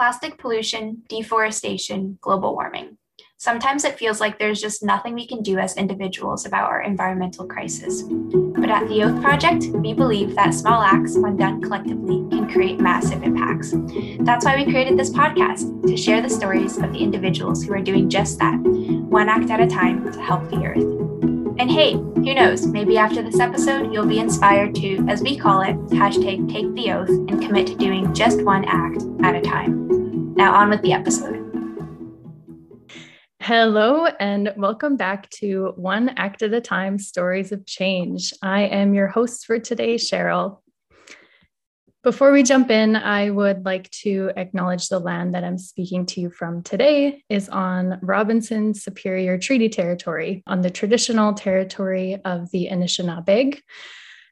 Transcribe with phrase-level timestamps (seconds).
[0.00, 2.96] plastic pollution, deforestation, global warming.
[3.36, 7.46] Sometimes it feels like there's just nothing we can do as individuals about our environmental
[7.46, 8.00] crisis.
[8.04, 12.80] But at the Oath Project, we believe that small acts, when done collectively, can create
[12.80, 13.74] massive impacts.
[14.20, 17.82] That's why we created this podcast to share the stories of the individuals who are
[17.82, 21.58] doing just that, one act at a time to help the earth.
[21.60, 25.60] And hey, who knows, maybe after this episode, you'll be inspired to, as we call
[25.60, 29.79] it, hashtag take the oath and commit to doing just one act at a time.
[30.40, 31.36] Now, on with the episode.
[33.42, 38.32] Hello, and welcome back to One Act at a Time Stories of Change.
[38.40, 40.60] I am your host for today, Cheryl.
[42.02, 46.22] Before we jump in, I would like to acknowledge the land that I'm speaking to
[46.22, 52.70] you from today is on Robinson Superior Treaty Territory, on the traditional territory of the
[52.72, 53.60] Anishinaabeg.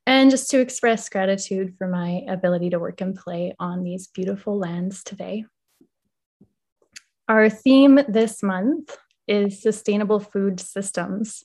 [0.07, 4.59] And just to express gratitude for my ability to work and play on these beautiful
[4.59, 5.45] lands today.
[7.29, 8.97] Our theme this month
[9.27, 11.45] is sustainable food systems.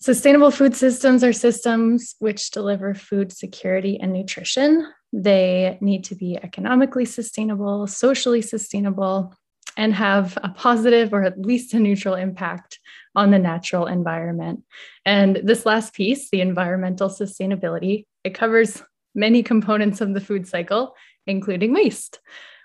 [0.00, 4.90] Sustainable food systems are systems which deliver food security and nutrition.
[5.12, 9.34] They need to be economically sustainable, socially sustainable,
[9.76, 12.78] and have a positive or at least a neutral impact
[13.14, 14.62] on the natural environment.
[15.04, 18.82] And this last piece, the environmental sustainability, it covers
[19.14, 20.94] many components of the food cycle,
[21.26, 22.20] including waste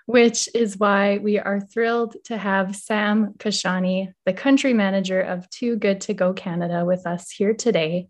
[0.06, 5.76] which is why we are thrilled to have Sam Kashani, the country manager of Too
[5.76, 8.08] Good to Go Canada, with us here today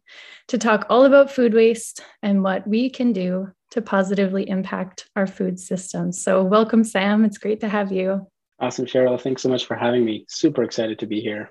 [0.48, 5.26] to talk all about food waste and what we can do to positively impact our
[5.26, 6.10] food system.
[6.10, 7.24] So, welcome, Sam.
[7.24, 8.26] It's great to have you.
[8.58, 9.20] Awesome, Cheryl.
[9.20, 10.26] Thanks so much for having me.
[10.28, 11.50] Super excited to be here.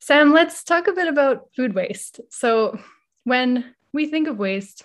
[0.00, 2.20] Sam, let's talk a bit about food waste.
[2.30, 2.78] So,
[3.24, 4.84] when we think of waste,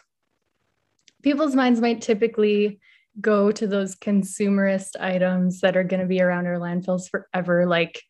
[1.22, 2.80] people's minds might typically
[3.20, 8.02] go to those consumerist items that are going to be around our landfills forever, like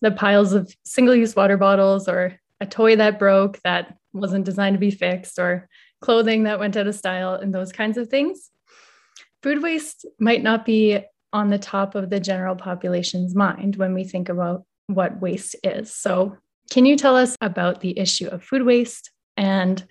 [0.00, 4.74] the piles of single use water bottles or a toy that broke that wasn't designed
[4.74, 5.68] to be fixed or
[6.00, 8.50] clothing that went out of style and those kinds of things.
[9.42, 11.00] Food waste might not be
[11.32, 15.92] on the top of the general population's mind when we think about what waste is.
[15.92, 16.36] So,
[16.70, 19.10] can you tell us about the issue of food waste?
[19.36, 19.84] And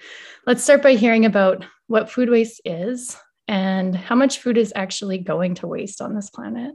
[0.48, 3.16] let's start by hearing about what food waste is,
[3.48, 6.74] and how much food is actually going to waste on this planet.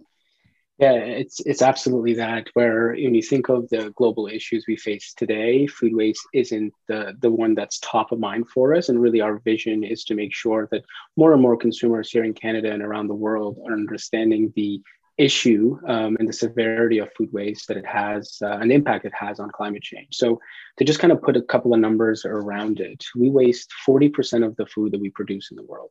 [0.79, 2.47] Yeah, it's it's absolutely that.
[2.55, 7.17] Where when you think of the global issues we face today, food waste isn't the
[7.21, 8.89] the one that's top of mind for us.
[8.89, 10.85] And really, our vision is to make sure that
[11.17, 14.81] more and more consumers here in Canada and around the world are understanding the
[15.19, 19.13] issue um, and the severity of food waste that it has, uh, an impact it
[19.19, 20.09] has on climate change.
[20.13, 20.41] So,
[20.79, 24.55] to just kind of put a couple of numbers around it, we waste 40% of
[24.55, 25.91] the food that we produce in the world.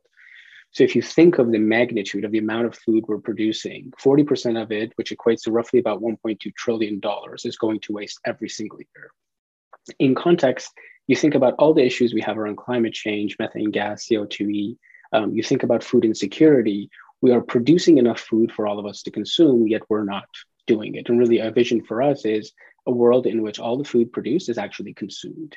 [0.70, 4.62] So if you think of the magnitude of the amount of food we're producing, 40%
[4.62, 7.00] of it, which equates to roughly about $1.2 trillion,
[7.44, 9.10] is going to waste every single year.
[9.98, 10.70] In context,
[11.06, 14.76] you think about all the issues we have around climate change, methane gas, CO2e,
[15.12, 16.90] um, you think about food insecurity,
[17.20, 20.28] we are producing enough food for all of us to consume, yet we're not
[20.66, 21.08] doing it.
[21.08, 22.52] And really, our vision for us is
[22.86, 25.56] a world in which all the food produced is actually consumed.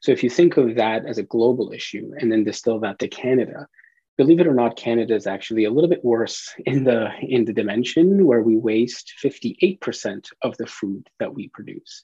[0.00, 3.08] So if you think of that as a global issue and then distill that to
[3.08, 3.68] Canada,
[4.16, 7.52] believe it or not, Canada is actually a little bit worse in the in the
[7.52, 12.02] dimension where we waste 58% of the food that we produce.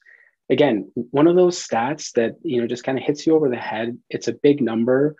[0.50, 3.56] Again, one of those stats that you know just kind of hits you over the
[3.56, 3.98] head.
[4.10, 5.16] It's a big number.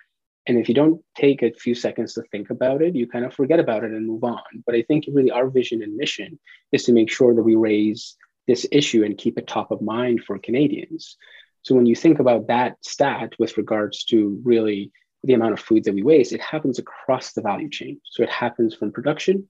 [0.47, 3.35] And if you don't take a few seconds to think about it, you kind of
[3.35, 4.41] forget about it and move on.
[4.65, 6.39] But I think really our vision and mission
[6.73, 8.17] is to make sure that we raise
[8.47, 11.19] this issue and keep it top of mind for Canadians.
[11.63, 14.91] So when you think about that stat with regards to really
[15.25, 18.01] the amount of food that we waste, it happens across the value chain.
[18.05, 19.49] So it happens from production,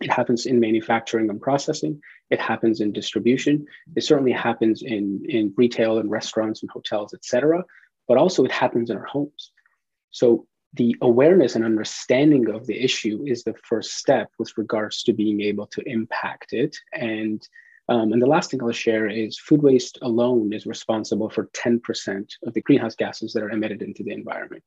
[0.00, 2.00] it happens in manufacturing and processing,
[2.30, 3.66] it happens in distribution,
[3.96, 7.64] it certainly happens in, in retail and restaurants and hotels, et cetera,
[8.08, 9.50] but also it happens in our homes.
[10.10, 15.12] So the awareness and understanding of the issue is the first step with regards to
[15.12, 16.76] being able to impact it.
[16.92, 17.46] And
[17.88, 22.26] um, and the last thing I'll share is food waste alone is responsible for 10%
[22.46, 24.62] of the greenhouse gases that are emitted into the environment.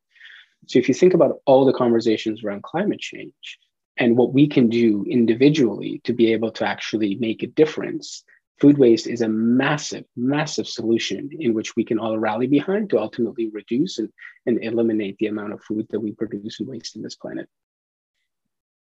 [0.67, 3.57] So if you think about all the conversations around climate change
[3.97, 8.23] and what we can do individually to be able to actually make a difference,
[8.59, 12.99] food waste is a massive, massive solution in which we can all rally behind to
[12.99, 14.09] ultimately reduce and,
[14.45, 17.47] and eliminate the amount of food that we produce and waste in this planet.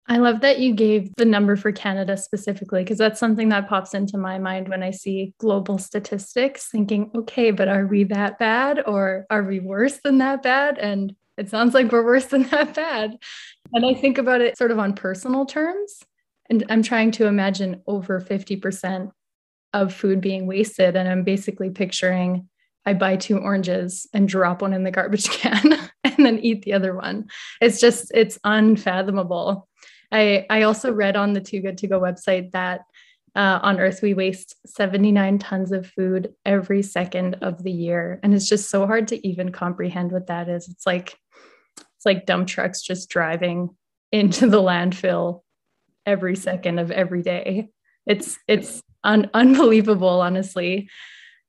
[0.07, 3.93] I love that you gave the number for Canada specifically, because that's something that pops
[3.93, 8.81] into my mind when I see global statistics, thinking, okay, but are we that bad
[8.85, 10.77] or are we worse than that bad?
[10.77, 13.17] And it sounds like we're worse than that bad.
[13.73, 16.03] And I think about it sort of on personal terms.
[16.49, 19.11] and I'm trying to imagine over 50%
[19.73, 20.97] of food being wasted.
[20.97, 22.49] And I'm basically picturing
[22.85, 26.73] I buy two oranges and drop one in the garbage can and then eat the
[26.73, 27.29] other one.
[27.61, 29.67] It's just, it's unfathomable.
[30.11, 32.81] I, I also read on the Too Good To Go website that
[33.35, 38.19] uh, on Earth, we waste 79 tons of food every second of the year.
[38.23, 40.67] And it's just so hard to even comprehend what that is.
[40.67, 41.17] It's like,
[41.77, 43.69] it's like dump trucks just driving
[44.11, 45.43] into the landfill
[46.05, 47.69] every second of every day.
[48.05, 50.89] It's, it's un- unbelievable, honestly.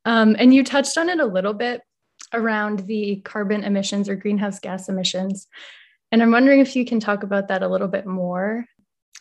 [0.05, 1.81] Um, and you touched on it a little bit
[2.32, 5.49] around the carbon emissions or greenhouse gas emissions.
[6.12, 8.67] And I'm wondering if you can talk about that a little bit more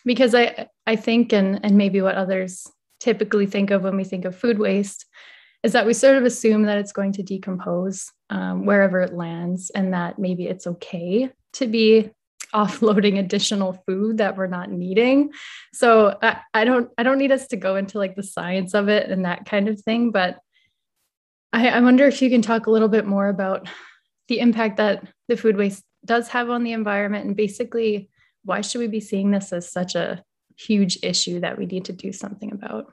[0.04, 2.66] because I I think and and maybe what others
[3.00, 5.06] typically think of when we think of food waste
[5.62, 9.70] is that we sort of assume that it's going to decompose um, wherever it lands
[9.70, 12.10] and that maybe it's okay to be
[12.54, 15.30] offloading additional food that we're not needing.
[15.72, 18.88] So I, I don't i don't need us to go into like the science of
[18.88, 20.38] it and that kind of thing but
[21.54, 23.68] I, I wonder if you can talk a little bit more about
[24.28, 28.08] the impact that the food waste does have on the environment and basically
[28.44, 30.22] why should we be seeing this as such a
[30.56, 32.92] huge issue that we need to do something about?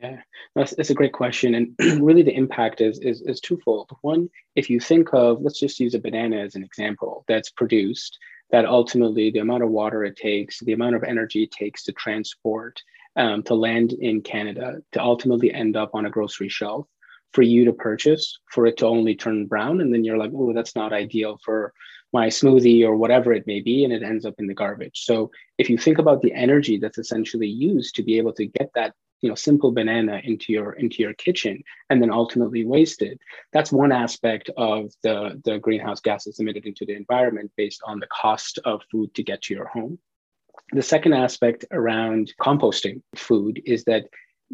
[0.00, 0.20] Yeah,
[0.54, 1.54] that's, that's a great question.
[1.54, 1.74] And
[2.04, 3.90] really the impact is, is, is twofold.
[4.02, 8.18] One, if you think of, let's just use a banana as an example that's produced,
[8.50, 11.92] that ultimately the amount of water it takes, the amount of energy it takes to
[11.92, 12.82] transport,
[13.16, 16.86] um, to land in Canada, to ultimately end up on a grocery shelf
[17.34, 19.80] for you to purchase, for it to only turn brown.
[19.80, 21.74] And then you're like, oh, that's not ideal for
[22.12, 25.04] my smoothie or whatever it may be, and it ends up in the garbage.
[25.04, 28.70] So if you think about the energy that's essentially used to be able to get
[28.76, 33.18] that you know simple banana into your into your kitchen and then ultimately wasted
[33.54, 38.08] that's one aspect of the the greenhouse gases emitted into the environment based on the
[38.08, 39.98] cost of food to get to your home
[40.72, 44.04] the second aspect around composting food is that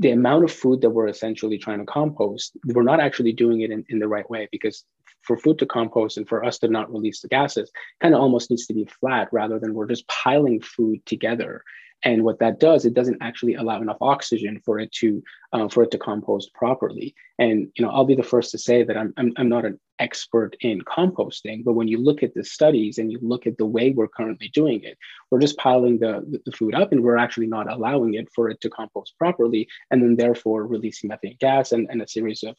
[0.00, 3.70] the amount of food that we're essentially trying to compost, we're not actually doing it
[3.70, 4.84] in, in the right way because
[5.20, 7.70] for food to compost and for us to not release the gases
[8.00, 11.62] kind of almost needs to be flat rather than we're just piling food together
[12.04, 15.82] and what that does it doesn't actually allow enough oxygen for it to uh, for
[15.82, 19.12] it to compost properly and you know i'll be the first to say that I'm,
[19.16, 23.12] I'm, I'm not an expert in composting but when you look at the studies and
[23.12, 24.96] you look at the way we're currently doing it
[25.30, 28.60] we're just piling the, the food up and we're actually not allowing it for it
[28.60, 32.56] to compost properly and then therefore releasing methane gas and, and a series of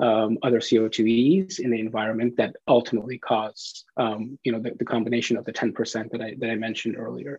[0.00, 5.36] um, other CO2es in the environment that ultimately cause, um, you know, the, the, combination
[5.36, 7.38] of the 10% that I, that I mentioned earlier.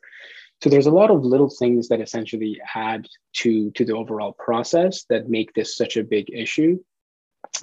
[0.62, 3.08] So there's a lot of little things that essentially add
[3.38, 6.80] to, to the overall process that make this such a big issue.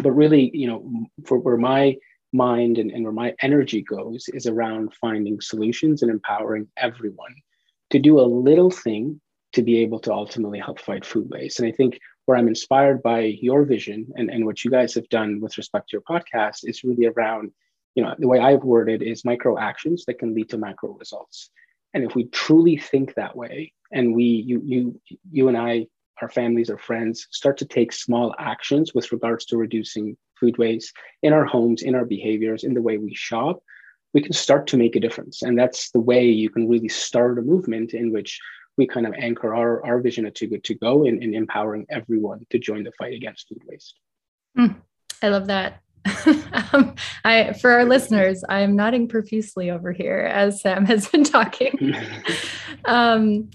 [0.00, 1.96] But really, you know, for where my
[2.32, 7.34] mind and, and where my energy goes is around finding solutions and empowering everyone
[7.90, 9.20] to do a little thing
[9.52, 11.60] to be able to ultimately help fight food waste.
[11.60, 15.08] And I think where I'm inspired by your vision and, and what you guys have
[15.08, 17.52] done with respect to your podcast is really around,
[17.94, 21.50] you know, the way I've worded is micro actions that can lead to macro results.
[21.94, 25.00] And if we truly think that way, and we, you, you,
[25.30, 25.86] you and I,
[26.20, 30.92] our families, our friends, start to take small actions with regards to reducing food waste
[31.22, 33.62] in our homes, in our behaviors, in the way we shop,
[34.14, 35.42] we can start to make a difference.
[35.42, 38.38] And that's the way you can really start a movement in which
[38.76, 41.86] we kind of anchor our, our vision at Too Good To Go in, in empowering
[41.90, 43.98] everyone to join the fight against food waste.
[44.58, 44.76] Mm,
[45.22, 45.82] I love that.
[46.72, 46.94] um,
[47.24, 51.94] I, for our listeners, I am nodding profusely over here as Sam has been talking.
[52.84, 53.50] um,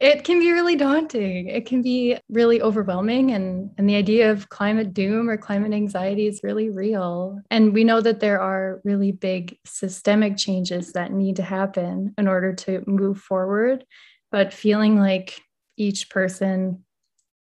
[0.00, 1.48] it can be really daunting.
[1.48, 3.30] It can be really overwhelming.
[3.30, 7.40] And, and the idea of climate doom or climate anxiety is really real.
[7.50, 12.28] And we know that there are really big systemic changes that need to happen in
[12.28, 13.84] order to move forward
[14.34, 15.40] but feeling like
[15.76, 16.83] each person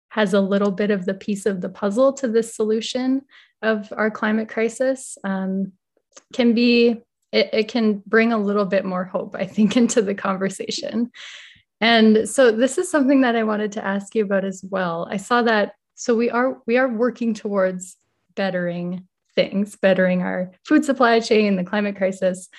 [0.09, 3.21] has a little bit of the piece of the puzzle to this solution
[3.61, 5.71] of our climate crisis um,
[6.33, 7.01] can be
[7.31, 11.11] it, it can bring a little bit more hope i think into the conversation.
[11.81, 15.07] And so this is something that i wanted to ask you about as well.
[15.09, 17.95] I saw that so we are we are working towards
[18.35, 22.49] bettering things bettering our food supply chain the climate crisis.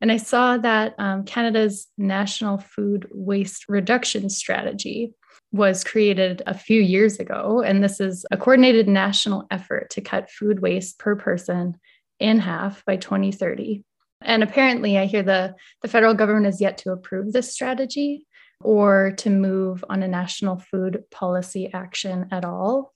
[0.00, 5.14] And I saw that um, Canada's National Food Waste Reduction Strategy
[5.52, 7.62] was created a few years ago.
[7.64, 11.76] And this is a coordinated national effort to cut food waste per person
[12.20, 13.82] in half by 2030.
[14.20, 18.26] And apparently, I hear the, the federal government has yet to approve this strategy
[18.60, 22.92] or to move on a national food policy action at all.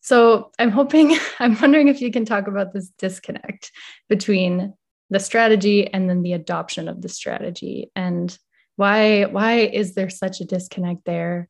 [0.00, 3.72] So I'm hoping, I'm wondering if you can talk about this disconnect
[4.08, 4.74] between
[5.10, 8.38] the strategy and then the adoption of the strategy and
[8.76, 11.48] Why why is there such a disconnect there?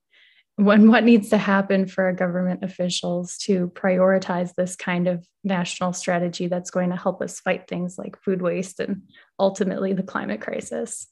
[0.59, 6.49] When what needs to happen for government officials to prioritize this kind of national strategy
[6.49, 9.03] that's going to help us fight things like food waste and
[9.39, 11.07] ultimately the climate crisis?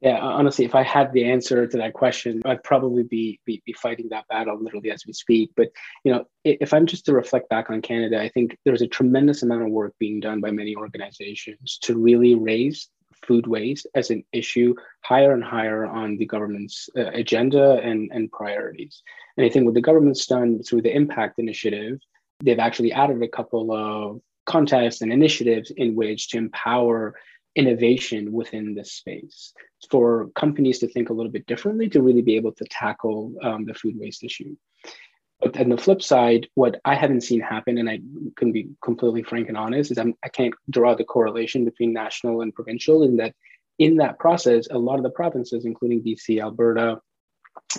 [0.00, 3.74] Yeah, honestly, if I had the answer to that question, I'd probably be, be, be
[3.74, 5.50] fighting that battle literally as we speak.
[5.54, 5.68] But
[6.02, 9.42] you know, if I'm just to reflect back on Canada, I think there's a tremendous
[9.42, 12.88] amount of work being done by many organizations to really raise
[13.26, 18.30] food waste as an issue higher and higher on the government's uh, agenda and, and
[18.30, 19.02] priorities.
[19.36, 21.98] And I think what the government's done through the Impact Initiative,
[22.42, 27.14] they've actually added a couple of contests and initiatives in which to empower
[27.56, 29.52] innovation within this space
[29.90, 33.64] for companies to think a little bit differently to really be able to tackle um,
[33.64, 34.56] the food waste issue.
[35.40, 38.00] But on the flip side, what I haven't seen happen, and I
[38.36, 42.42] can be completely frank and honest, is I'm, I can't draw the correlation between national
[42.42, 43.34] and provincial in that
[43.78, 47.00] in that process, a lot of the provinces, including BC, Alberta,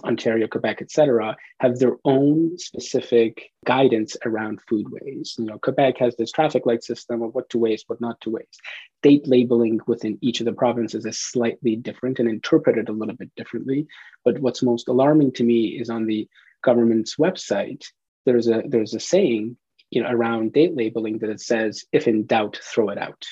[0.04, 5.38] Ontario, Quebec, et cetera, have their own specific guidance around food waste.
[5.38, 8.32] You know, Quebec has this traffic light system of what to waste, what not to
[8.32, 8.62] waste.
[9.04, 13.30] Date labeling within each of the provinces is slightly different and interpreted a little bit
[13.36, 13.86] differently.
[14.24, 16.28] But what's most alarming to me is on the
[16.64, 17.84] government's website,
[18.26, 19.58] there's a there's a saying
[19.90, 23.26] you know around date labeling that it says, if in doubt, throw it out.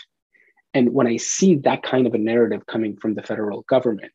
[0.73, 4.13] And when I see that kind of a narrative coming from the federal government,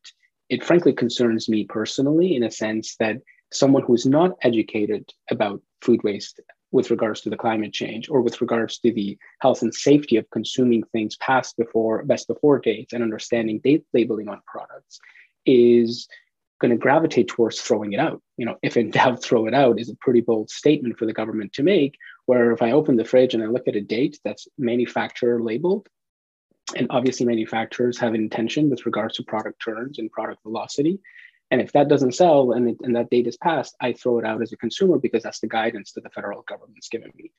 [0.49, 3.17] it frankly concerns me personally in a sense that
[3.53, 6.41] someone who's not educated about food waste
[6.71, 10.29] with regards to the climate change or with regards to the health and safety of
[10.31, 14.99] consuming things past before best before dates and understanding date labeling on products
[15.47, 16.09] is
[16.65, 18.23] going to gravitate towards throwing it out.
[18.39, 21.13] You know, if in doubt, throw it out is a pretty bold statement for the
[21.13, 21.99] government to make.
[22.27, 25.89] Where if I open the fridge and I look at a date that's manufacturer labeled,
[26.75, 30.99] and obviously, manufacturers have intention with regards to product turns and product velocity.
[31.51, 34.25] And if that doesn't sell and, it, and that date is passed, I throw it
[34.25, 37.31] out as a consumer because that's the guidance that the federal government's given me.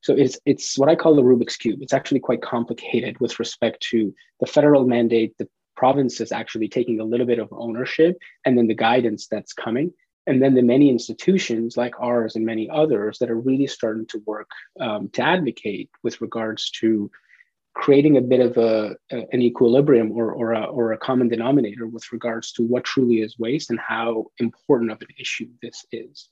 [0.00, 1.82] So it's it's what I call the Rubik's cube.
[1.82, 5.46] It's actually quite complicated with respect to the federal mandate, the
[5.80, 9.90] provinces actually taking a little bit of ownership, and then the guidance that's coming,
[10.26, 14.22] and then the many institutions like ours and many others that are really starting to
[14.26, 17.10] work um, to advocate with regards to
[17.72, 21.86] creating a bit of a, a, an equilibrium or, or, a, or a common denominator
[21.86, 26.28] with regards to what truly is waste and how important of an issue this is.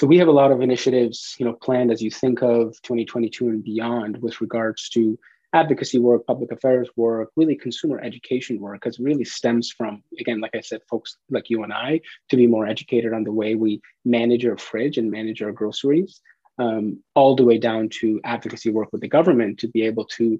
[0.00, 3.48] So we have a lot of initiatives, you know, planned as you think of 2022
[3.50, 5.16] and beyond with regards to
[5.54, 10.54] advocacy work, public affairs work, really consumer education work, because really stems from, again, like
[10.54, 13.80] I said, folks like you and I, to be more educated on the way we
[14.04, 16.20] manage our fridge and manage our groceries
[16.58, 20.38] um, all the way down to advocacy work with the government to be able to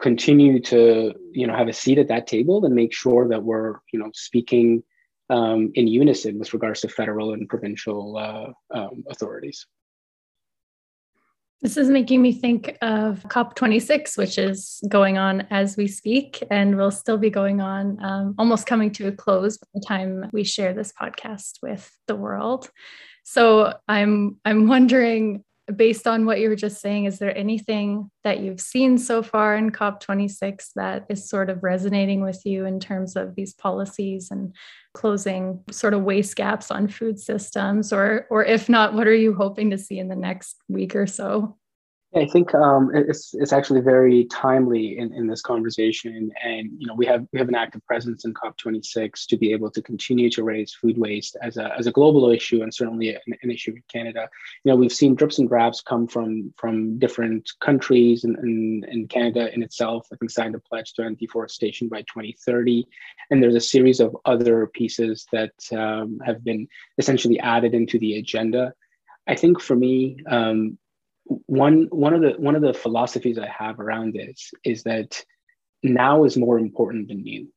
[0.00, 3.74] continue to you know have a seat at that table and make sure that we're
[3.92, 4.82] you know speaking
[5.28, 9.66] um, in unison with regards to federal and provincial uh, um, authorities.
[11.62, 16.76] This is making me think of COP26, which is going on as we speak and
[16.78, 20.42] will still be going on, um, almost coming to a close by the time we
[20.42, 22.70] share this podcast with the world.
[23.24, 25.44] So I'm I'm wondering
[25.76, 29.56] based on what you were just saying, is there anything that you've seen so far
[29.56, 34.54] in COP26 that is sort of resonating with you in terms of these policies and
[34.94, 37.92] closing sort of waste gaps on food systems?
[37.92, 41.06] Or, or if not, what are you hoping to see in the next week or
[41.06, 41.56] so?
[42.12, 46.94] I think um, it's it's actually very timely in, in this conversation, and you know
[46.94, 50.42] we have we have an active presence in COP26 to be able to continue to
[50.42, 53.82] raise food waste as a as a global issue and certainly an, an issue in
[53.86, 54.28] Canada.
[54.64, 59.52] You know we've seen drips and drabs come from from different countries, and, and, Canada
[59.54, 62.88] in itself I think signed a pledge to end deforestation by 2030,
[63.30, 66.66] and there's a series of other pieces that um, have been
[66.98, 68.74] essentially added into the agenda.
[69.28, 70.76] I think for me, um,
[71.46, 75.24] one one of the one of the philosophies I have around this is that
[75.82, 77.48] now is more important than new.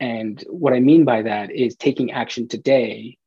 [0.00, 3.18] And what I mean by that is taking action today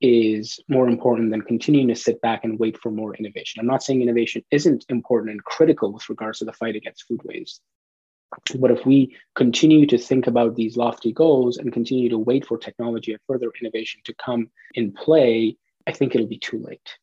[0.00, 3.60] is more important than continuing to sit back and wait for more innovation.
[3.60, 7.20] I'm not saying innovation isn't important and critical with regards to the fight against food
[7.24, 7.60] waste.
[8.58, 12.58] But if we continue to think about these lofty goals and continue to wait for
[12.58, 16.98] technology and further innovation to come in play, I think it'll be too late.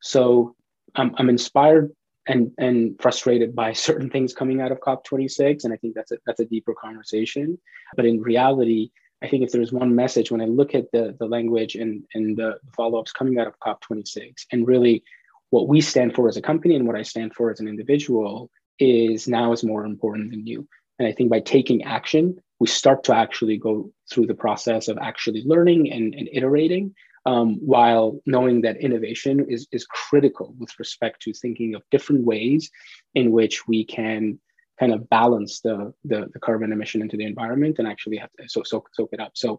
[0.00, 0.54] So
[0.96, 1.92] I'm, I'm inspired
[2.26, 6.18] and and frustrated by certain things coming out of COP26, and I think that's a
[6.26, 7.58] that's a deeper conversation.
[7.94, 8.90] But in reality,
[9.22, 12.36] I think if there's one message when I look at the the language and and
[12.36, 15.04] the follow-ups coming out of COP26, and really
[15.50, 18.50] what we stand for as a company and what I stand for as an individual
[18.80, 20.66] is now is more important than you.
[20.98, 24.98] And I think by taking action we start to actually go through the process of
[24.98, 26.94] actually learning and, and iterating
[27.26, 32.70] um, while knowing that innovation is, is critical with respect to thinking of different ways
[33.14, 34.38] in which we can
[34.78, 38.48] kind of balance the, the, the carbon emission into the environment and actually have to
[38.48, 39.32] so, soak, soak it up.
[39.34, 39.58] So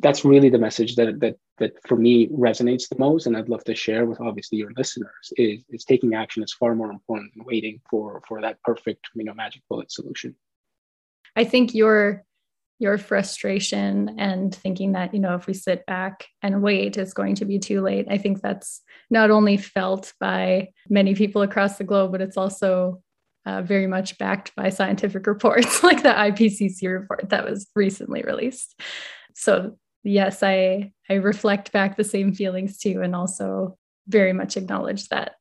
[0.00, 3.26] that's really the message that, that, that for me resonates the most.
[3.26, 6.74] And I'd love to share with obviously your listeners is, is taking action is far
[6.74, 10.34] more important than waiting for, for that perfect, you know, magic bullet solution.
[11.36, 12.24] I think your
[12.78, 17.34] your frustration and thinking that you know if we sit back and wait it's going
[17.34, 18.06] to be too late.
[18.08, 23.02] I think that's not only felt by many people across the globe but it's also
[23.46, 28.80] uh, very much backed by scientific reports like the ipcc report that was recently released.
[29.34, 35.08] So yes i i reflect back the same feelings too and also very much acknowledge
[35.08, 35.32] that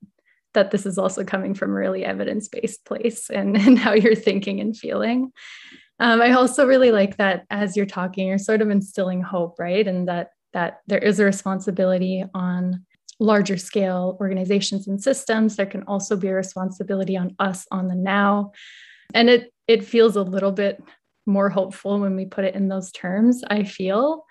[0.53, 4.59] that this is also coming from a really evidence-based place and, and how you're thinking
[4.59, 5.31] and feeling
[5.99, 9.87] um, I also really like that as you're talking, you're sort of instilling hope, right?
[9.87, 12.85] And that that there is a responsibility on
[13.19, 15.55] larger scale organizations and systems.
[15.55, 18.51] There can also be a responsibility on us on the now.
[19.13, 20.81] And it it feels a little bit
[21.25, 24.25] more hopeful when we put it in those terms, I feel.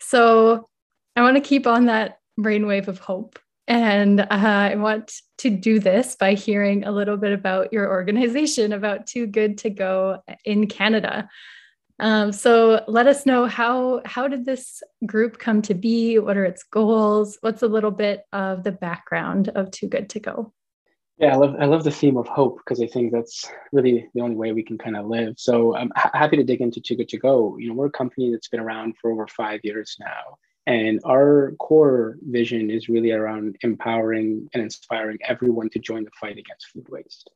[0.00, 0.68] So
[1.16, 5.78] I want to keep on that brainwave of hope and uh, I want to do
[5.78, 10.66] this by hearing a little bit about your organization, about Too Good to Go in
[10.66, 11.28] Canada.
[12.00, 16.18] Um, so let us know how how did this group come to be?
[16.18, 17.38] What are its goals?
[17.40, 20.52] What's a little bit of the background of Too Good to Go?
[21.18, 24.20] Yeah, I love I love the theme of hope because I think that's really the
[24.20, 25.34] only way we can kind of live.
[25.38, 27.56] So I'm ha- happy to dig into Too Good to Go.
[27.58, 31.52] You know, we're a company that's been around for over five years now, and our
[31.58, 36.88] core vision is really around empowering and inspiring everyone to join the fight against food
[36.88, 37.30] waste.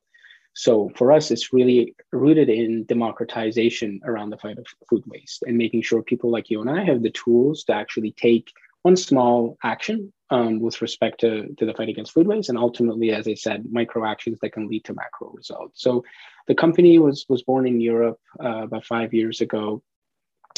[0.55, 5.57] So for us, it's really rooted in democratization around the fight of food waste and
[5.57, 8.51] making sure people like you and I have the tools to actually take
[8.83, 13.13] one small action um, with respect to, to the fight against food waste and ultimately,
[13.13, 15.83] as I said, micro actions that can lead to macro results.
[15.83, 16.05] So
[16.47, 19.83] the company was, was born in Europe uh, about five years ago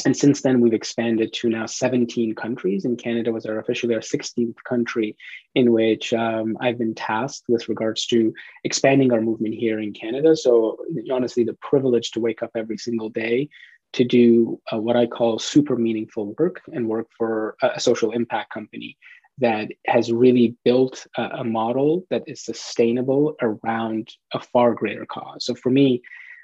[0.05, 2.85] and since then we've expanded to now 17 countries.
[2.85, 5.17] And canada was our officially our 16th country
[5.55, 8.33] in which um, i've been tasked with regards to
[8.65, 10.37] expanding our movement here in canada.
[10.37, 10.79] So
[11.13, 13.49] honestly the privilege to wake up every single day
[13.93, 18.53] to do uh, what i call super meaningful work and work for a social impact
[18.53, 18.97] company
[19.39, 25.47] that has really built a, a model that is sustainable around a far greater cause.
[25.47, 26.03] So for me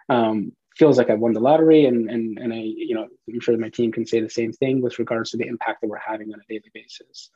[0.08, 3.56] um, feels like I won the lottery, and and and I, you know, I'm sure
[3.56, 6.32] my team can say the same thing with regards to the impact that we're having
[6.32, 7.30] on a daily basis.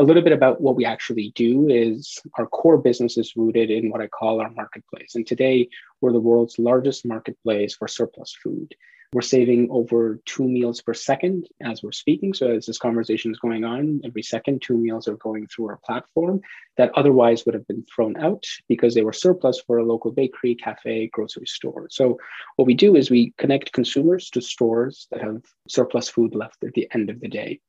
[0.00, 3.90] A little bit about what we actually do is our core business is rooted in
[3.90, 5.68] what I call our marketplace, and today
[6.00, 8.74] we're the world's largest marketplace for surplus food.
[9.12, 12.32] We're saving over two meals per second as we're speaking.
[12.32, 15.78] So, as this conversation is going on, every second, two meals are going through our
[15.84, 16.40] platform
[16.78, 20.54] that otherwise would have been thrown out because they were surplus for a local bakery,
[20.54, 21.88] cafe, grocery store.
[21.90, 22.16] So,
[22.56, 26.72] what we do is we connect consumers to stores that have surplus food left at
[26.72, 27.60] the end of the day.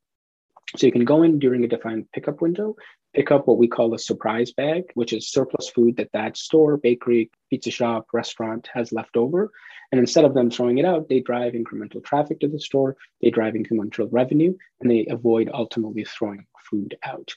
[0.78, 2.78] So, you can go in during a defined pickup window,
[3.14, 6.78] pick up what we call a surprise bag, which is surplus food that that store,
[6.78, 9.52] bakery, pizza shop, restaurant has left over.
[9.92, 13.30] And instead of them throwing it out, they drive incremental traffic to the store, they
[13.30, 17.32] drive incremental revenue, and they avoid ultimately throwing food out.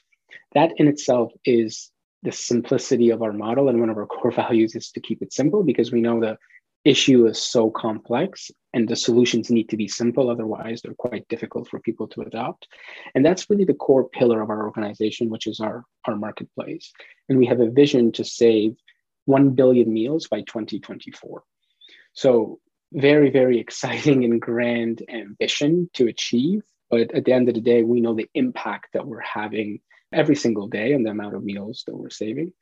[0.53, 1.91] That in itself is
[2.23, 3.69] the simplicity of our model.
[3.69, 6.37] And one of our core values is to keep it simple because we know the
[6.85, 10.29] issue is so complex and the solutions need to be simple.
[10.29, 12.67] Otherwise, they're quite difficult for people to adopt.
[13.15, 16.91] And that's really the core pillar of our organization, which is our, our marketplace.
[17.27, 18.75] And we have a vision to save
[19.25, 21.43] 1 billion meals by 2024.
[22.13, 22.59] So
[22.93, 26.63] very, very exciting and grand ambition to achieve.
[26.89, 29.81] But at the end of the day, we know the impact that we're having
[30.13, 32.53] every single day and the amount of meals that we're saving.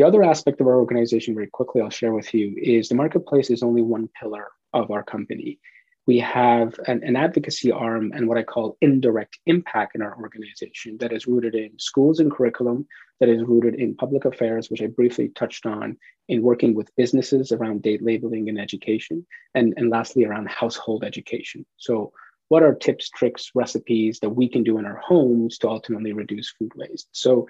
[0.00, 3.50] The other aspect of our organization, very quickly, I'll share with you, is the marketplace
[3.50, 5.60] is only one pillar of our company
[6.06, 10.96] we have an, an, advocacy arm and what I call indirect impact in our organization
[10.98, 12.86] that is rooted in schools and curriculum,
[13.20, 17.52] that is rooted in public affairs, which I briefly touched on, in working with businesses
[17.52, 21.66] around date labeling and education, and, and lastly, around household education.
[21.76, 22.12] So,
[22.48, 26.50] what are tips, tricks, recipes that we can do in our homes to ultimately reduce
[26.50, 27.08] food waste?
[27.12, 27.46] So,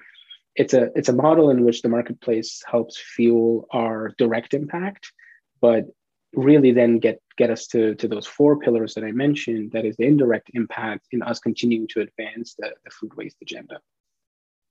[0.55, 5.13] it's a it's a model in which the marketplace helps fuel our direct impact,
[5.61, 5.85] but
[6.35, 9.97] really then get get us to, to those four pillars that I mentioned, that is
[9.97, 13.81] the indirect impact in us continuing to advance the, the food waste agenda.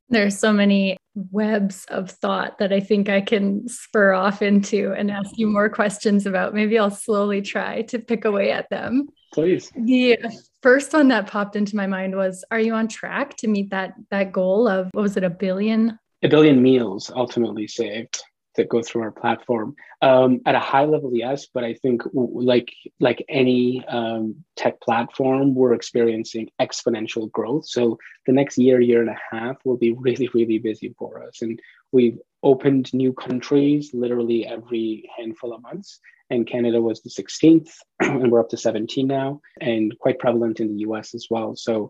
[0.09, 0.97] There's so many
[1.31, 5.69] webs of thought that I think I can spur off into and ask you more
[5.69, 6.53] questions about.
[6.53, 9.09] Maybe I'll slowly try to pick away at them.
[9.33, 9.71] Please.
[9.75, 10.17] The
[10.63, 13.93] first one that popped into my mind was Are you on track to meet that
[14.09, 15.99] that goal of what was it, a billion?
[16.23, 18.21] A billion meals ultimately saved
[18.55, 19.75] that go through our platform.
[20.01, 25.55] Um, at a high level, yes, but I think like like any um, tech platform,
[25.55, 27.67] we're experiencing exponential growth.
[27.67, 31.41] So the next year, year and a half will be really, really busy for us.
[31.41, 31.59] And
[31.91, 35.99] we've opened new countries literally every handful of months.
[36.31, 40.67] And Canada was the 16th, and we're up to 17 now, and quite prevalent in
[40.67, 41.55] the US as well.
[41.55, 41.89] So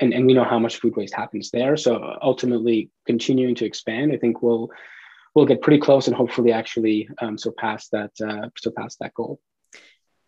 [0.00, 1.76] and, and we know how much food waste happens there.
[1.76, 4.70] So ultimately, continuing to expand, I think will
[5.36, 9.38] we'll get pretty close and hopefully actually um, surpass that uh, surpass that goal.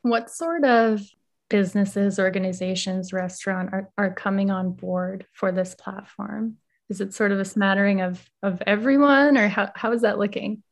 [0.02, 1.02] What sort of
[1.48, 6.58] businesses, organizations, restaurant are, are coming on board for this platform?
[6.90, 10.62] Is it sort of a smattering of of everyone, or how, how is that looking?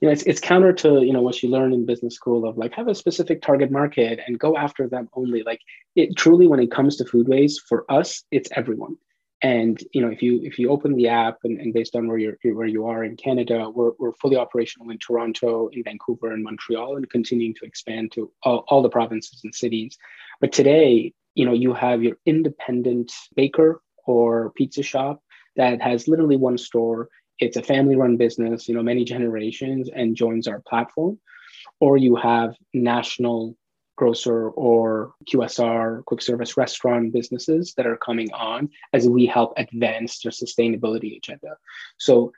[0.00, 2.56] you know, it's, it's counter to, you know, what you learn in business school of
[2.56, 5.42] like have a specific target market and go after them only.
[5.42, 5.60] Like
[5.96, 8.96] it truly, when it comes to food waste, for us, it's everyone.
[9.42, 12.16] And you know, if you if you open the app and, and based on where
[12.16, 16.42] you're where you are in Canada, we're, we're fully operational in Toronto, in Vancouver, and
[16.42, 19.98] Montreal, and continuing to expand to all, all the provinces and cities.
[20.40, 25.22] But today, you know, you have your independent baker or pizza shop
[25.56, 27.08] that has literally one store.
[27.38, 31.18] It's a family-run business, you know, many generations, and joins our platform.
[31.78, 33.54] Or you have national
[33.96, 40.20] grocer or QSR, quick service restaurant businesses that are coming on as we help advance
[40.20, 41.56] their sustainability agenda.
[41.98, 42.32] So,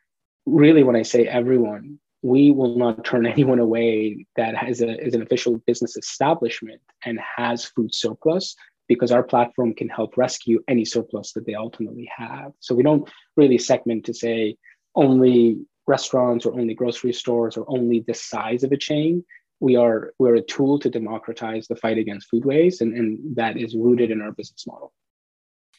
[0.46, 5.14] really, when I say everyone, we will not turn anyone away that has a, is
[5.14, 8.56] an official business establishment and has food surplus
[8.88, 12.52] because our platform can help rescue any surplus that they ultimately have.
[12.60, 14.56] So we don't really segment to say
[14.94, 19.24] only restaurants or only grocery stores or only this size of a chain
[19.60, 23.56] we are we're a tool to democratize the fight against food waste and, and that
[23.56, 24.92] is rooted in our business model.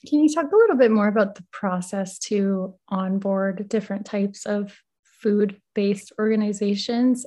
[0.08, 4.78] Can you talk a little bit more about the process to onboard different types of
[5.04, 7.26] food based organizations?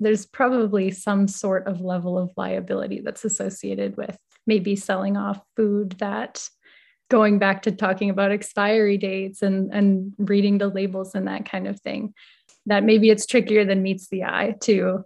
[0.00, 5.92] There's probably some sort of level of liability that's associated with maybe selling off food
[5.98, 6.48] that
[7.10, 11.66] going back to talking about expiry dates and and reading the labels and that kind
[11.66, 12.14] of thing
[12.66, 15.04] that maybe it's trickier than meets the eye to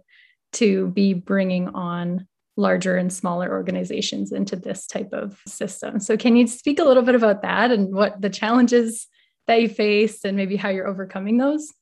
[0.53, 5.99] to be bringing on larger and smaller organizations into this type of system.
[5.99, 9.07] So, can you speak a little bit about that and what the challenges
[9.47, 11.73] that you faced and maybe how you're overcoming those?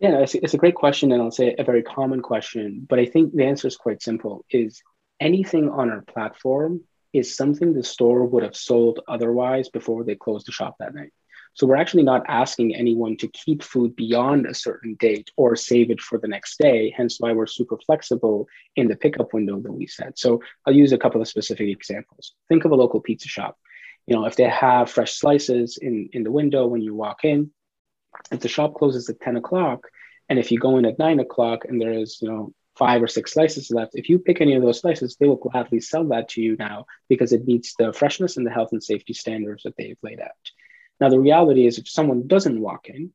[0.00, 2.86] Yeah, it's, it's a great question, and I'll say a very common question.
[2.88, 4.82] But I think the answer is quite simple: is
[5.20, 10.48] anything on our platform is something the store would have sold otherwise before they closed
[10.48, 11.12] the shop that night.
[11.54, 15.90] So we're actually not asking anyone to keep food beyond a certain date or save
[15.90, 19.72] it for the next day, hence why we're super flexible in the pickup window that
[19.72, 20.18] we set.
[20.18, 22.34] So I'll use a couple of specific examples.
[22.48, 23.56] Think of a local pizza shop.
[24.06, 27.52] You know, if they have fresh slices in, in the window when you walk in,
[28.32, 29.86] if the shop closes at 10 o'clock,
[30.28, 33.06] and if you go in at nine o'clock and there is, you know, five or
[33.06, 36.30] six slices left, if you pick any of those slices, they will gladly sell that
[36.30, 39.76] to you now because it meets the freshness and the health and safety standards that
[39.76, 40.30] they've laid out.
[41.00, 43.12] Now, the reality is, if someone doesn't walk in,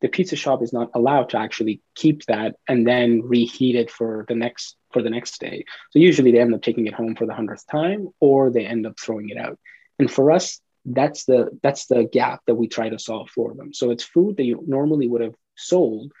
[0.00, 4.24] the pizza shop is not allowed to actually keep that and then reheat it for
[4.28, 5.64] the next for the next day.
[5.90, 8.86] So usually they end up taking it home for the hundredth time, or they end
[8.86, 9.58] up throwing it out.
[9.98, 13.72] And for us, that's the that's the gap that we try to solve for them.
[13.74, 16.12] So it's food that you normally would have sold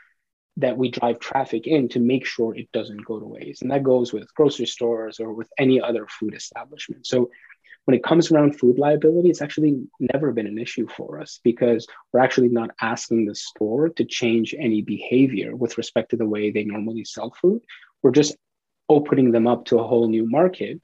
[0.58, 3.62] that we drive traffic in to make sure it doesn't go to waste.
[3.62, 7.06] And that goes with grocery stores or with any other food establishment.
[7.06, 7.30] So
[7.84, 11.86] when it comes around food liability, it's actually never been an issue for us because
[12.12, 16.50] we're actually not asking the store to change any behavior with respect to the way
[16.50, 17.62] they normally sell food.
[18.02, 18.36] We're just
[18.88, 20.80] opening them up to a whole new market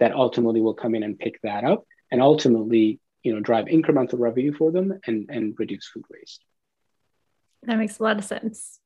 [0.00, 4.18] that ultimately will come in and pick that up and ultimately you know drive incremental
[4.18, 6.42] revenue for them and and reduce food waste.
[7.64, 8.78] That makes a lot of sense.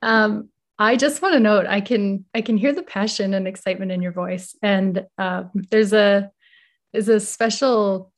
[0.00, 0.48] Um,
[0.78, 4.02] i just want to note i can i can hear the passion and excitement in
[4.02, 4.56] your voice.
[4.62, 6.30] And um, there's a
[6.92, 8.12] is a special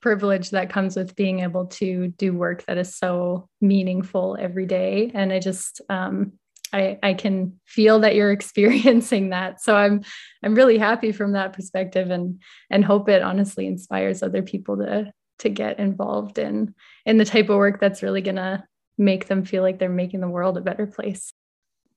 [0.00, 5.10] privilege that comes with being able to do work that is so meaningful every day.
[5.14, 6.32] And i just um,
[6.74, 9.62] I, I can feel that you're experiencing that.
[9.62, 10.02] So i'm
[10.42, 15.10] i'm really happy from that perspective and and hope it honestly inspires other people to
[15.38, 16.74] to get involved in
[17.06, 18.62] in the type of work that's really going to
[18.98, 21.32] make them feel like they're making the world a better place.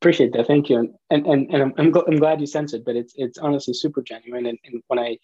[0.02, 0.48] Appreciate that.
[0.48, 0.80] Thank you.
[0.80, 3.38] And and and, and I'm, I'm, gl- I'm glad you sense it but it's it's
[3.38, 4.46] honestly super genuine.
[4.46, 5.18] And, and when i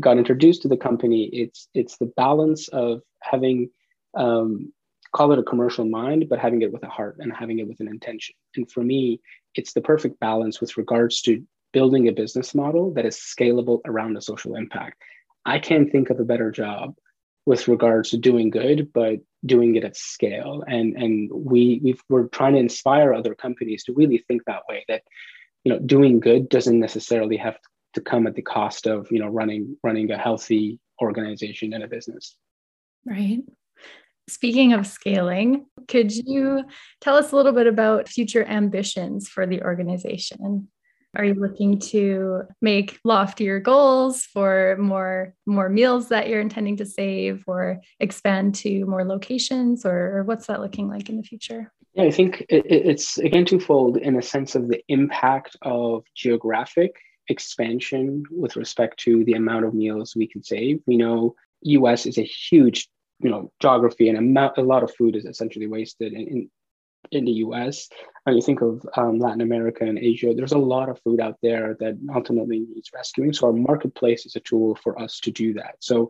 [0.00, 3.70] got introduced to the company, it's it's the balance of having
[4.16, 4.72] um,
[5.14, 7.80] call it a commercial mind, but having it with a heart and having it with
[7.80, 8.34] an intention.
[8.56, 9.20] And for me,
[9.54, 11.42] it's the perfect balance with regards to
[11.72, 15.02] building a business model that is scalable around a social impact.
[15.44, 16.94] I can't think of a better job
[17.44, 20.64] with regards to doing good, but doing it at scale.
[20.66, 24.84] And and we we are trying to inspire other companies to really think that way.
[24.88, 25.02] That
[25.64, 27.68] you know, doing good doesn't necessarily have to
[28.00, 32.36] come at the cost of you know running running a healthy organization and a business.
[33.04, 33.42] Right.
[34.28, 36.64] Speaking of scaling, could you
[37.00, 40.68] tell us a little bit about future ambitions for the organization?
[41.14, 46.86] Are you looking to make loftier goals for more more meals that you're intending to
[46.86, 51.70] save or expand to more locations or what's that looking like in the future?
[51.94, 56.94] Yeah, I think it, it's again twofold in a sense of the impact of geographic
[57.32, 60.80] expansion with respect to the amount of meals we can save.
[60.86, 62.88] We know US is a huge,
[63.20, 66.50] you know, geography and amount, a lot of food is essentially wasted in, in,
[67.10, 67.88] in the US.
[68.24, 71.38] When you think of um, Latin America and Asia, there's a lot of food out
[71.42, 73.32] there that ultimately needs rescuing.
[73.32, 75.76] So our marketplace is a tool for us to do that.
[75.80, 76.08] So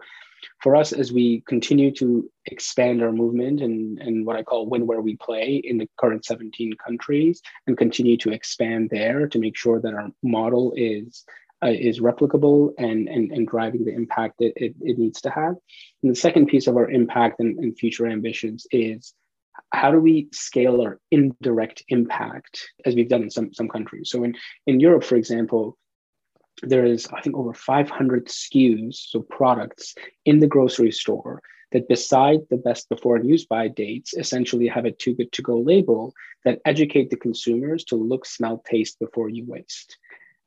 [0.62, 4.87] for us, as we continue to expand our movement and, and what I call win
[4.87, 9.57] where we play in the current 17 countries and continue to expand there to make
[9.57, 11.24] sure that our model is
[11.64, 15.55] uh, is replicable and, and, and driving the impact that it, it needs to have.
[16.02, 19.14] And the second piece of our impact and, and future ambitions is
[19.72, 24.11] how do we scale our indirect impact as we've done in some, some countries?
[24.11, 24.35] So in,
[24.66, 25.78] in Europe, for example,
[26.62, 32.41] there is, I think, over 500 SKUs, so products in the grocery store that beside
[32.51, 36.12] the best before and use by dates essentially have a too good to go label
[36.45, 39.97] that educate the consumers to look, smell, taste before you waste.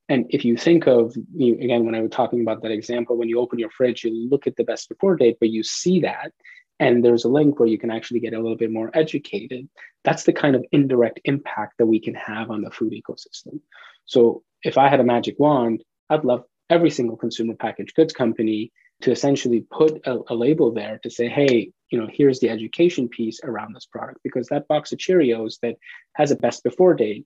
[0.08, 3.28] And if you think of, you, again, when I was talking about that example, when
[3.28, 6.32] you open your fridge, you look at the best before date, but you see that,
[6.80, 9.68] and there's a link where you can actually get a little bit more educated.
[10.04, 13.62] That's the kind of indirect impact that we can have on the food ecosystem.
[14.06, 18.72] So if I had a magic wand, I'd love every single consumer packaged goods company
[19.02, 23.10] to essentially put a, a, label there to say, hey, you know, here's the education
[23.10, 25.76] piece around this product because that box of Cheerios that
[26.15, 27.26] has a best before date,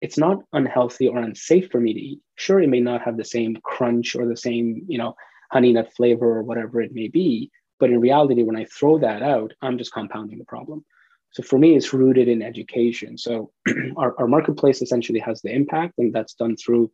[0.00, 2.20] it's not unhealthy or unsafe for me to eat.
[2.36, 5.14] Sure, it may not have the same crunch or the same, you know,
[5.52, 9.22] honey nut flavor or whatever it may be, but in reality, when I throw that
[9.22, 10.84] out, I'm just compounding the problem.
[11.32, 13.16] So for me, it's rooted in education.
[13.16, 13.52] So
[13.96, 16.90] our, our marketplace essentially has the impact, and that's done through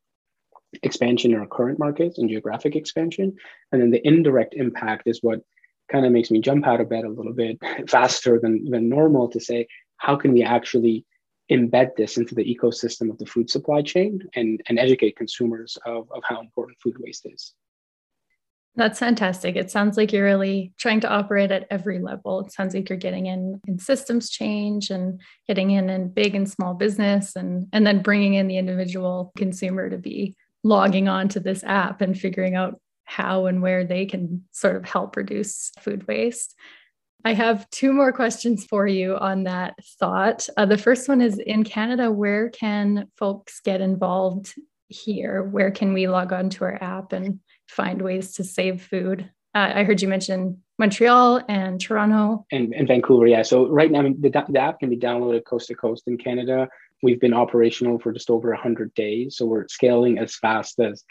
[0.82, 3.34] expansion in our current markets and geographic expansion.
[3.72, 5.40] And then the indirect impact is what
[5.90, 7.58] kind of makes me jump out of bed a little bit
[7.88, 9.66] faster than, than normal to say,
[9.98, 11.04] how can we actually
[11.50, 16.10] embed this into the ecosystem of the food supply chain and, and educate consumers of,
[16.10, 17.54] of how important food waste is?
[18.76, 19.56] That's fantastic.
[19.56, 22.40] It sounds like you're really trying to operate at every level.
[22.40, 26.48] It sounds like you're getting in in systems change and getting in in big and
[26.48, 30.36] small business and and then bringing in the individual consumer to be
[30.66, 34.84] logging on to this app and figuring out how and where they can sort of
[34.84, 36.54] help reduce food waste.
[37.24, 40.48] I have two more questions for you on that thought.
[40.56, 44.54] Uh, the first one is in Canada, where can folks get involved
[44.88, 45.42] here?
[45.42, 49.30] Where can we log on to our app and find ways to save food?
[49.54, 52.46] Uh, I heard you mention Montreal and Toronto.
[52.52, 53.42] And, and Vancouver, yeah.
[53.42, 56.68] So right now, the, the app can be downloaded coast to coast in Canada.
[57.02, 59.36] We've been operational for just over 100 days.
[59.36, 61.04] So we're scaling as fast as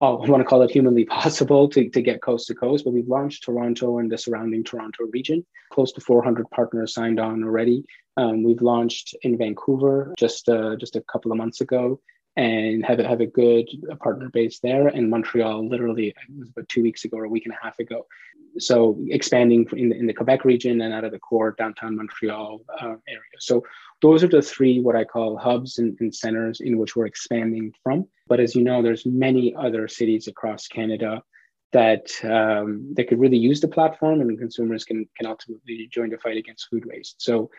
[0.00, 2.84] oh, I want to call it humanly possible to, to get coast to coast.
[2.84, 5.44] But we've launched Toronto and the surrounding Toronto region.
[5.72, 7.84] Close to 400 partners signed on already.
[8.16, 12.00] Um, we've launched in Vancouver just uh, just a couple of months ago
[12.38, 14.86] and have, have a good partner base there.
[14.86, 17.80] And Montreal, literally, it was about two weeks ago or a week and a half
[17.80, 18.06] ago.
[18.60, 22.60] So expanding in the, in the Quebec region and out of the core downtown Montreal
[22.80, 23.38] uh, area.
[23.40, 23.64] So
[24.02, 27.74] those are the three what I call hubs and, and, centers in which we're expanding
[27.82, 28.06] from.
[28.28, 31.24] But as you know, there's many other cities across Canada
[31.72, 36.18] that um, that could really use the platform, and consumers can can ultimately join the
[36.18, 37.20] fight against food waste.
[37.20, 37.50] So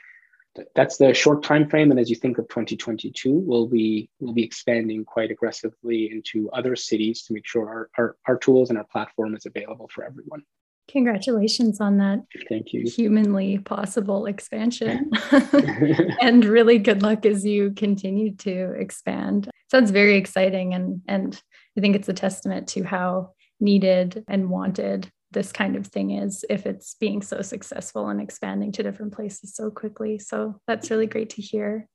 [0.76, 4.44] that's the short time frame and as you think of 2022 we'll be we'll be
[4.44, 8.86] expanding quite aggressively into other cities to make sure our, our, our tools and our
[8.86, 10.42] platform is available for everyone.
[10.90, 12.84] Congratulations on that thank you.
[12.90, 15.12] humanly possible expansion.
[16.22, 19.50] And really good luck as you continue to expand.
[19.72, 21.42] Sounds very exciting and and
[21.78, 26.44] i think it's a testament to how needed and wanted this kind of thing is
[26.50, 30.18] if it's being so successful and expanding to different places so quickly.
[30.20, 31.88] So that's really great to hear.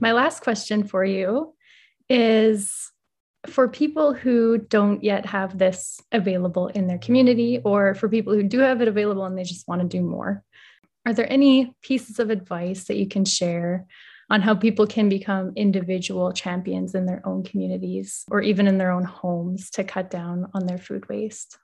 [0.00, 1.54] My last question for you
[2.08, 2.90] is
[3.46, 8.42] for people who don't yet have this available in their community, or for people who
[8.42, 10.42] do have it available and they just want to do more,
[11.04, 13.86] are there any pieces of advice that you can share
[14.28, 18.90] on how people can become individual champions in their own communities or even in their
[18.90, 21.58] own homes to cut down on their food waste?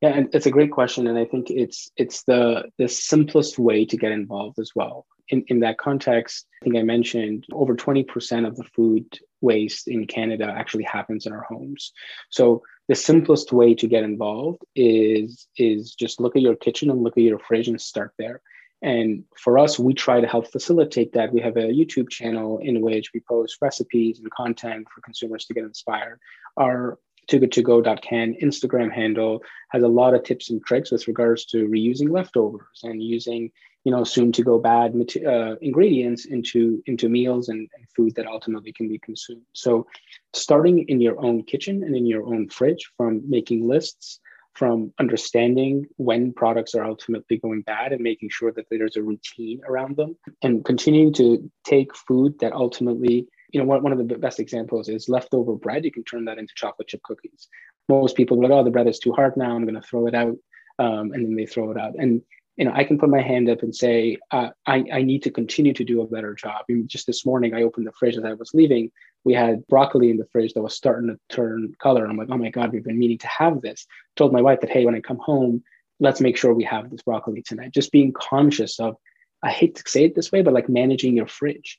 [0.00, 3.84] Yeah, and it's a great question, and I think it's it's the the simplest way
[3.86, 5.06] to get involved as well.
[5.28, 9.06] In in that context, I think I mentioned over twenty percent of the food
[9.40, 11.92] waste in Canada actually happens in our homes.
[12.30, 17.02] So the simplest way to get involved is is just look at your kitchen and
[17.02, 18.40] look at your fridge and start there.
[18.80, 21.32] And for us, we try to help facilitate that.
[21.32, 25.54] We have a YouTube channel in which we post recipes and content for consumers to
[25.54, 26.20] get inspired.
[26.56, 32.10] Our toogoodtogo.can Instagram handle has a lot of tips and tricks with regards to reusing
[32.10, 33.50] leftovers and using,
[33.84, 34.94] you know, soon to go bad
[35.26, 39.42] uh, ingredients into into meals and, and food that ultimately can be consumed.
[39.52, 39.86] So,
[40.32, 44.20] starting in your own kitchen and in your own fridge, from making lists
[44.58, 49.60] from understanding when products are ultimately going bad and making sure that there's a routine
[49.68, 54.18] around them and continuing to take food that ultimately you know one, one of the
[54.18, 57.48] best examples is leftover bread you can turn that into chocolate chip cookies
[57.88, 60.06] most people are like oh the bread is too hard now i'm going to throw
[60.06, 60.36] it out
[60.80, 62.22] um, and then they throw it out and
[62.58, 65.30] you know, I can put my hand up and say, uh, I, I need to
[65.30, 66.64] continue to do a better job.
[66.86, 68.90] Just this morning, I opened the fridge as I was leaving.
[69.22, 72.04] We had broccoli in the fridge that was starting to turn color.
[72.04, 73.86] I'm like, oh my God, we've been meaning to have this.
[74.16, 75.62] Told my wife that, hey, when I come home,
[76.00, 77.70] let's make sure we have this broccoli tonight.
[77.72, 78.96] Just being conscious of,
[79.40, 81.78] I hate to say it this way, but like managing your fridge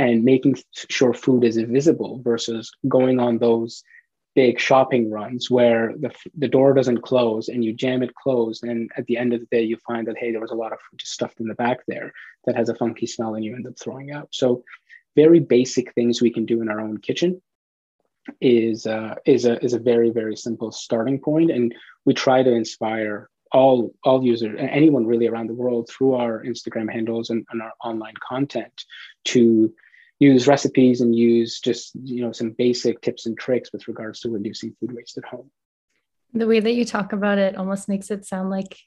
[0.00, 0.56] and making
[0.88, 3.84] sure food is visible versus going on those
[4.34, 8.64] big shopping runs where the, the door doesn't close and you jam it closed.
[8.64, 10.72] And at the end of the day you find that hey there was a lot
[10.72, 12.12] of food just stuffed in the back there
[12.46, 14.28] that has a funky smell and you end up throwing out.
[14.30, 14.64] So
[15.16, 17.42] very basic things we can do in our own kitchen
[18.40, 21.50] is uh, is a is a very very simple starting point.
[21.50, 21.74] And
[22.06, 26.44] we try to inspire all all users and anyone really around the world through our
[26.44, 28.84] instagram handles and, and our online content
[29.24, 29.74] to
[30.20, 34.30] use recipes and use just you know some basic tips and tricks with regards to
[34.30, 35.50] reducing food waste at home.
[36.32, 38.78] The way that you talk about it almost makes it sound like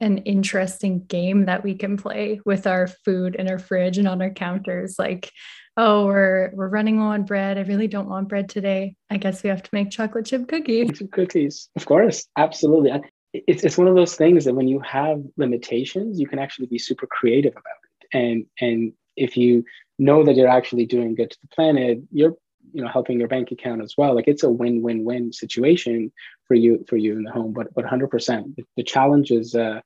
[0.00, 4.22] an interesting game that we can play with our food in our fridge and on
[4.22, 4.94] our counters.
[4.98, 5.30] Like
[5.76, 7.58] oh we're we're running low on bread.
[7.58, 8.94] I really don't want bread today.
[9.10, 11.02] I guess we have to make chocolate chip cookies.
[11.12, 11.68] Cookies.
[11.76, 12.26] Of course.
[12.36, 12.92] Absolutely.
[13.34, 16.78] It's, it's one of those things that when you have limitations you can actually be
[16.78, 18.16] super creative about it.
[18.16, 19.64] And and if you
[19.98, 22.34] know that you're actually doing good to the planet, you're
[22.72, 24.14] you know helping your bank account as well.
[24.14, 26.12] Like it's a win-win-win situation
[26.46, 27.52] for you for you in the home.
[27.52, 29.80] But but 100%, the challenge is uh,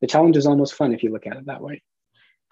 [0.00, 1.82] the challenge is almost fun if you look at it that way.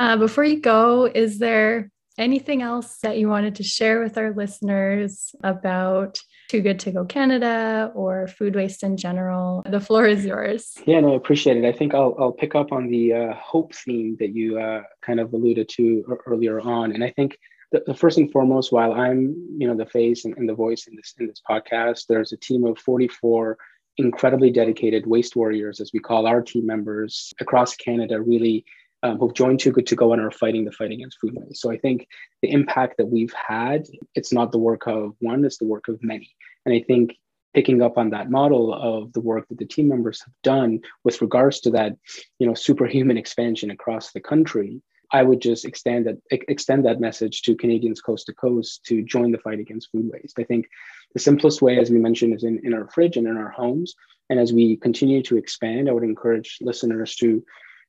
[0.00, 4.32] Uh, before you go, is there anything else that you wanted to share with our
[4.32, 9.62] listeners about Too Good to Go Canada or food waste in general?
[9.68, 10.76] The floor is yours.
[10.86, 11.64] Yeah, no, I appreciate it.
[11.64, 15.20] I think I'll, I'll pick up on the uh, hope theme that you uh, kind
[15.20, 16.92] of alluded to earlier on.
[16.92, 17.38] And I think
[17.72, 20.86] the, the, first and foremost, while I'm, you know, the face and, and the voice
[20.86, 23.58] in this in this podcast, there's a team of 44
[23.96, 28.64] incredibly dedicated waste warriors, as we call our team members across Canada, really
[29.04, 31.60] um, who've joined Too Good to Go and are fighting the fight against food waste.
[31.60, 32.08] So I think
[32.40, 36.02] the impact that we've had, it's not the work of one, it's the work of
[36.02, 36.34] many.
[36.64, 37.16] And I think
[37.52, 41.20] picking up on that model of the work that the team members have done with
[41.20, 41.92] regards to that,
[42.38, 44.80] you know, superhuman expansion across the country,
[45.12, 49.30] I would just extend that extend that message to Canadians coast to coast to join
[49.30, 50.38] the fight against food waste.
[50.38, 50.66] I think
[51.12, 53.94] the simplest way, as we mentioned, is in, in our fridge and in our homes.
[54.30, 57.44] And as we continue to expand, I would encourage listeners to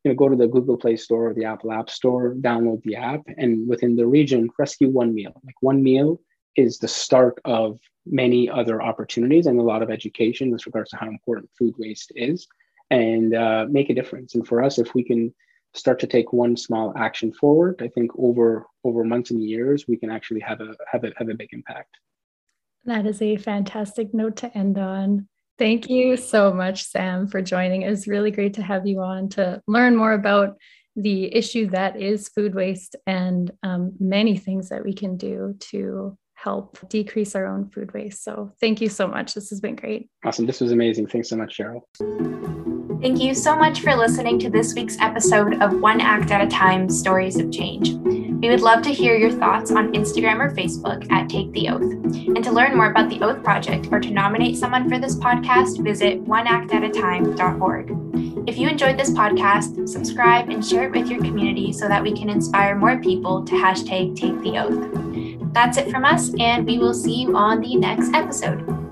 [0.05, 2.95] you know, go to the Google Play Store or the Apple App Store, download the
[2.95, 5.41] app, and within the region, rescue one meal.
[5.43, 6.21] Like one meal
[6.55, 10.97] is the start of many other opportunities and a lot of education with regards to
[10.97, 12.47] how important food waste is,
[12.91, 14.35] and uh, make a difference.
[14.35, 15.33] And for us, if we can
[15.73, 19.97] start to take one small action forward, I think over over months and years, we
[19.97, 21.97] can actually have a have a have a big impact.
[22.85, 25.27] That is a fantastic note to end on.
[25.57, 27.83] Thank you so much, Sam, for joining.
[27.83, 30.57] It was really great to have you on to learn more about
[30.97, 36.17] the issue that is food waste and um, many things that we can do to
[36.45, 38.23] help decrease our own food waste.
[38.23, 39.33] So, thank you so much.
[39.33, 40.09] This has been great.
[40.23, 40.45] Awesome.
[40.45, 41.07] This was amazing.
[41.07, 41.81] Thanks so much, Cheryl.
[43.01, 46.47] Thank you so much for listening to this week's episode of One Act at a
[46.47, 47.91] Time Stories of Change.
[48.41, 51.81] We would love to hear your thoughts on Instagram or Facebook at Take the Oath.
[51.81, 55.83] And to learn more about the Oath Project or to nominate someone for this podcast,
[55.83, 58.47] visit oneactatatime.org.
[58.47, 62.11] If you enjoyed this podcast, subscribe and share it with your community so that we
[62.11, 65.24] can inspire more people to hashtag Take the Oath.
[65.55, 68.84] That's it from us, and we will see you on the next episode.